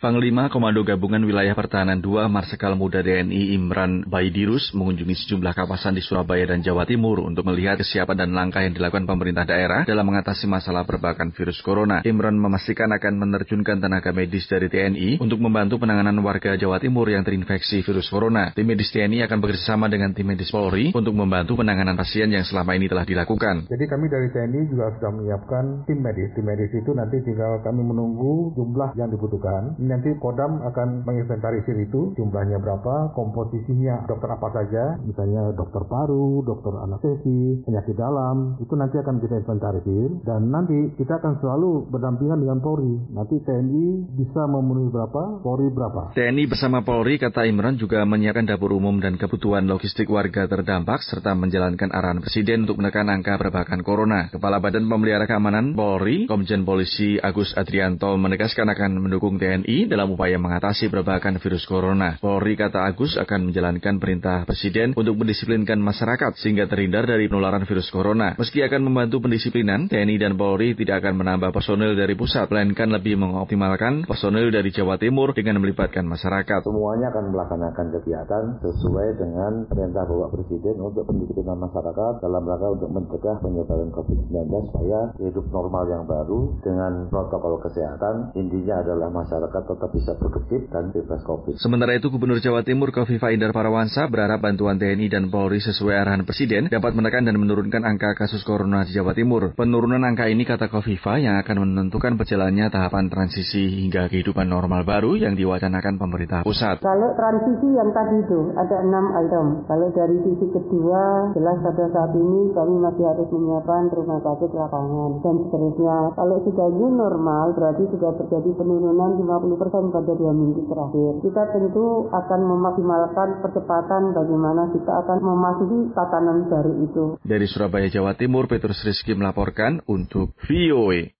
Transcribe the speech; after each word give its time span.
Panglima 0.00 0.48
Komando 0.48 0.80
Gabungan 0.80 1.20
Wilayah 1.28 1.52
Pertahanan 1.52 2.00
II 2.00 2.24
Marsikal 2.32 2.72
Muda 2.72 3.04
TNI 3.04 3.52
Imran 3.52 4.00
Baidirus 4.08 4.72
mengunjungi 4.72 5.12
sejumlah 5.12 5.52
kawasan 5.52 5.92
di 5.92 6.00
Surabaya 6.00 6.48
dan 6.48 6.64
Jawa 6.64 6.88
Timur 6.88 7.20
untuk 7.20 7.44
melihat 7.44 7.76
kesiapan 7.76 8.24
dan 8.24 8.32
langkah 8.32 8.64
yang 8.64 8.72
dilakukan 8.72 9.04
pemerintah 9.04 9.44
daerah 9.44 9.84
dalam 9.84 10.08
mengatasi 10.08 10.48
masalah 10.48 10.88
perbakan 10.88 11.36
virus 11.36 11.60
corona. 11.60 12.00
Imran 12.08 12.32
memastikan 12.40 12.88
akan 12.96 13.12
menerjunkan 13.20 13.76
tenaga 13.76 14.08
medis 14.16 14.48
dari 14.48 14.72
TNI 14.72 15.20
untuk 15.20 15.36
membantu 15.36 15.76
penanganan 15.76 16.16
warga 16.24 16.56
Jawa 16.56 16.80
Timur 16.80 17.04
yang 17.12 17.20
terinfeksi 17.20 17.84
virus 17.84 18.08
corona. 18.08 18.56
Tim 18.56 18.72
medis 18.72 18.88
TNI 18.96 19.28
akan 19.28 19.36
bekerjasama 19.36 19.92
dengan 19.92 20.16
tim 20.16 20.24
medis 20.24 20.48
Polri 20.48 20.96
untuk 20.96 21.12
membantu 21.12 21.60
penanganan 21.60 22.00
pasien 22.00 22.32
yang 22.32 22.48
selama 22.48 22.72
ini 22.72 22.88
telah 22.88 23.04
dilakukan. 23.04 23.68
Jadi 23.68 23.84
kami 23.84 24.08
dari 24.08 24.32
TNI 24.32 24.60
juga 24.64 24.96
sudah 24.96 25.12
menyiapkan 25.12 25.84
tim 25.84 26.00
medis. 26.00 26.32
Tim 26.32 26.48
medis 26.48 26.72
itu 26.72 26.88
nanti 26.96 27.20
tinggal 27.20 27.60
kami 27.60 27.84
menunggu 27.84 28.56
jumlah 28.56 28.96
yang 28.96 29.12
dibutuhkan 29.12 29.76
nanti 29.90 30.14
Kodam 30.22 30.62
akan 30.62 31.02
menginventarisir 31.02 31.74
itu 31.82 32.14
jumlahnya 32.14 32.62
berapa, 32.62 33.10
komposisinya 33.18 34.06
dokter 34.06 34.30
apa 34.30 34.48
saja, 34.54 34.84
misalnya 35.02 35.50
dokter 35.58 35.82
paru, 35.90 36.46
dokter 36.46 36.70
anestesi, 36.78 37.66
penyakit 37.66 37.98
dalam, 37.98 38.54
itu 38.62 38.74
nanti 38.78 38.96
akan 39.02 39.18
kita 39.18 39.42
inventarisir 39.42 40.08
dan 40.22 40.46
nanti 40.54 40.94
kita 40.94 41.18
akan 41.18 41.42
selalu 41.42 41.90
berdampingan 41.90 42.38
dengan 42.38 42.58
Polri. 42.62 42.94
Nanti 43.10 43.42
TNI 43.42 44.14
bisa 44.14 44.46
memenuhi 44.46 44.94
berapa, 44.94 45.42
Polri 45.42 45.66
berapa. 45.74 46.14
TNI 46.14 46.44
bersama 46.46 46.86
Polri, 46.86 47.18
kata 47.18 47.50
Imran, 47.50 47.74
juga 47.74 48.06
menyiapkan 48.06 48.46
dapur 48.46 48.76
umum 48.76 49.02
dan 49.02 49.18
kebutuhan 49.18 49.66
logistik 49.66 50.06
warga 50.06 50.46
terdampak 50.46 51.02
serta 51.02 51.34
menjalankan 51.34 51.90
arahan 51.90 52.22
Presiden 52.22 52.68
untuk 52.68 52.78
menekan 52.84 53.08
angka 53.08 53.40
perbakan 53.40 53.80
corona. 53.82 54.28
Kepala 54.28 54.60
Badan 54.60 54.86
Pemelihara 54.86 55.24
Keamanan 55.24 55.72
Polri, 55.72 56.28
Komjen 56.28 56.62
Polisi 56.68 57.16
Agus 57.16 57.56
Adrianto 57.56 58.12
menegaskan 58.20 58.68
akan 58.68 59.00
mendukung 59.00 59.40
TNI 59.40 59.79
dalam 59.86 60.12
upaya 60.12 60.36
mengatasi 60.36 60.92
perbakan 60.92 61.38
virus 61.38 61.64
corona. 61.64 62.18
Polri 62.20 62.58
kata 62.58 62.84
Agus 62.84 63.16
akan 63.16 63.48
menjalankan 63.48 63.96
perintah 63.96 64.44
Presiden 64.44 64.92
untuk 64.98 65.16
mendisiplinkan 65.16 65.80
masyarakat 65.80 66.36
sehingga 66.36 66.68
terhindar 66.68 67.06
dari 67.08 67.30
penularan 67.30 67.64
virus 67.64 67.88
corona. 67.88 68.34
Meski 68.36 68.60
akan 68.64 68.84
membantu 68.84 69.24
pendisiplinan, 69.24 69.88
TNI 69.88 70.16
dan 70.20 70.34
Polri 70.36 70.76
tidak 70.76 71.06
akan 71.06 71.20
menambah 71.20 71.54
personil 71.54 71.94
dari 71.96 72.12
pusat, 72.18 72.50
melainkan 72.50 72.90
lebih 72.92 73.16
mengoptimalkan 73.16 74.04
personil 74.04 74.50
dari 74.50 74.74
Jawa 74.74 75.00
Timur 75.00 75.32
dengan 75.32 75.62
melibatkan 75.62 76.04
masyarakat. 76.04 76.66
Semuanya 76.66 77.14
akan 77.14 77.24
melaksanakan 77.32 77.86
kegiatan 78.00 78.44
sesuai 78.60 79.08
dengan 79.16 79.52
perintah 79.70 80.04
Bapak 80.04 80.34
Presiden 80.36 80.76
untuk 80.82 81.06
pendisiplinan 81.06 81.60
masyarakat 81.60 82.12
dalam 82.24 82.42
rangka 82.48 82.68
untuk 82.74 82.90
mencegah 82.90 83.36
penyebaran 83.40 83.90
COVID-19 83.92 84.50
supaya 84.72 85.00
hidup 85.20 85.46
normal 85.52 85.84
yang 85.88 86.04
baru 86.08 86.40
dengan 86.64 86.92
protokol 87.12 87.60
kesehatan 87.62 88.32
intinya 88.36 88.80
adalah 88.80 89.08
masyarakat 89.12 89.62
tetap 89.74 89.90
bisa 89.94 90.12
produktif 90.18 90.66
dan 90.74 90.90
bebas 90.90 91.20
COVID. 91.22 91.54
Sementara 91.62 91.94
itu, 91.94 92.10
Gubernur 92.10 92.42
Jawa 92.42 92.66
Timur 92.66 92.90
Kofifa 92.90 93.30
Indar 93.30 93.54
Parawansa 93.54 94.10
berharap 94.10 94.42
bantuan 94.42 94.76
TNI 94.80 95.06
dan 95.06 95.30
Polri 95.30 95.62
sesuai 95.62 95.94
arahan 95.94 96.26
Presiden 96.26 96.66
dapat 96.70 96.92
menekan 96.96 97.26
dan 97.26 97.38
menurunkan 97.38 97.86
angka 97.86 98.18
kasus 98.18 98.42
corona 98.42 98.82
di 98.82 98.96
Jawa 98.96 99.14
Timur. 99.14 99.54
Penurunan 99.54 100.02
angka 100.02 100.26
ini, 100.26 100.42
kata 100.42 100.66
Kofifa, 100.66 101.22
yang 101.22 101.38
akan 101.38 101.66
menentukan 101.66 102.18
perjalannya 102.18 102.66
tahapan 102.72 103.06
transisi 103.12 103.84
hingga 103.84 104.10
kehidupan 104.10 104.50
normal 104.50 104.82
baru 104.82 105.14
yang 105.14 105.38
diwacanakan 105.38 106.00
pemerintah 106.00 106.42
pusat. 106.42 106.82
Kalau 106.82 107.14
transisi 107.14 107.68
yang 107.76 107.90
tadi 107.94 108.16
itu 108.24 108.40
ada 108.56 108.76
enam 108.82 109.04
item. 109.14 109.46
Kalau 109.68 109.88
dari 109.94 110.16
sisi 110.24 110.46
kedua, 110.50 111.30
jelas 111.36 111.58
pada 111.62 111.84
saat 111.92 112.12
ini 112.16 112.50
kami 112.56 112.74
masih 112.80 113.04
harus 113.06 113.28
menyiapkan 113.28 113.92
rumah 113.92 114.18
sakit 114.24 114.50
lapangan 114.50 115.10
dan 115.22 115.34
seterusnya. 115.46 115.96
Kalau 116.16 116.36
sudah 116.48 116.68
new 116.72 116.90
normal, 116.94 117.44
berarti 117.54 117.84
sudah 117.92 118.12
terjadi 118.18 118.50
penurunan 118.56 119.10
50 119.20 119.59
persen 119.60 119.92
pada 119.92 120.12
dua 120.16 120.32
minggu 120.32 120.64
terakhir. 120.64 121.12
Kita 121.20 121.42
tentu 121.52 122.08
akan 122.08 122.40
memaksimalkan 122.48 123.28
percepatan 123.44 124.16
bagaimana 124.16 124.72
kita 124.72 124.92
akan 125.04 125.18
memasuki 125.20 125.78
tatanan 125.92 126.48
baru 126.48 126.72
itu. 126.80 127.04
Dari 127.20 127.44
Surabaya, 127.44 127.92
Jawa 127.92 128.16
Timur, 128.16 128.48
Petrus 128.48 128.80
Rizky 128.80 129.12
melaporkan 129.12 129.84
untuk 129.84 130.32
VOA. 130.48 131.12